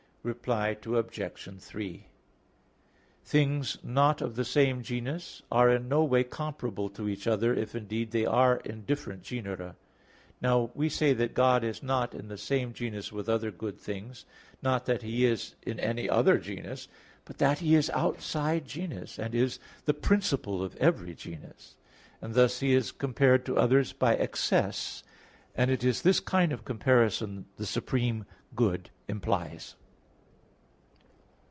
[0.23, 1.49] Reply Obj.
[1.59, 2.05] 3:
[3.23, 7.73] Things not of the same genus are in no way comparable to each other if
[7.73, 9.77] indeed they are in different genera.
[10.39, 14.27] Now we say that God is not in the same genus with other good things;
[14.61, 16.87] not that He is any other genus,
[17.25, 21.77] but that He is outside genus, and is the principle of every genus;
[22.21, 25.03] and thus He is compared to others by excess,
[25.55, 29.77] and it is this kind of comparison the supreme good implies.